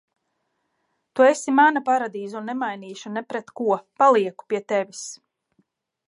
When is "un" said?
2.39-2.49